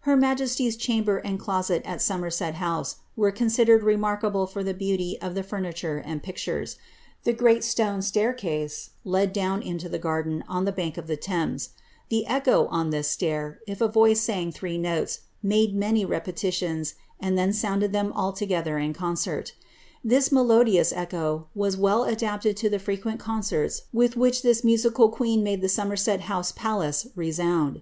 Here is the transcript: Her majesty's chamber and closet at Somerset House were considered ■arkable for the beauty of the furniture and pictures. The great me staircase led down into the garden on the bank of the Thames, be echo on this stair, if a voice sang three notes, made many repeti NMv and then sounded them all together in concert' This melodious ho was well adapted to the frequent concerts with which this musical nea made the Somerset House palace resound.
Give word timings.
Her 0.00 0.16
majesty's 0.18 0.76
chamber 0.76 1.16
and 1.16 1.38
closet 1.40 1.80
at 1.86 2.02
Somerset 2.02 2.56
House 2.56 2.96
were 3.16 3.30
considered 3.32 3.80
■arkable 3.80 4.46
for 4.46 4.62
the 4.62 4.74
beauty 4.74 5.16
of 5.22 5.34
the 5.34 5.42
furniture 5.42 5.96
and 5.96 6.22
pictures. 6.22 6.76
The 7.24 7.32
great 7.32 7.66
me 7.78 8.02
staircase 8.02 8.90
led 9.02 9.32
down 9.32 9.62
into 9.62 9.88
the 9.88 9.98
garden 9.98 10.44
on 10.46 10.66
the 10.66 10.72
bank 10.72 10.98
of 10.98 11.06
the 11.06 11.16
Thames, 11.16 11.70
be 12.10 12.22
echo 12.26 12.66
on 12.66 12.90
this 12.90 13.08
stair, 13.08 13.60
if 13.66 13.80
a 13.80 13.88
voice 13.88 14.20
sang 14.20 14.52
three 14.52 14.76
notes, 14.76 15.20
made 15.42 15.74
many 15.74 16.04
repeti 16.04 16.48
NMv 16.50 16.92
and 17.18 17.38
then 17.38 17.54
sounded 17.54 17.92
them 17.94 18.12
all 18.12 18.34
together 18.34 18.76
in 18.76 18.92
concert' 18.92 19.54
This 20.04 20.30
melodious 20.30 20.92
ho 20.92 21.46
was 21.54 21.78
well 21.78 22.04
adapted 22.04 22.58
to 22.58 22.68
the 22.68 22.78
frequent 22.78 23.20
concerts 23.20 23.84
with 23.90 24.18
which 24.18 24.42
this 24.42 24.62
musical 24.62 25.16
nea 25.18 25.38
made 25.38 25.62
the 25.62 25.68
Somerset 25.70 26.20
House 26.28 26.52
palace 26.54 27.06
resound. 27.16 27.80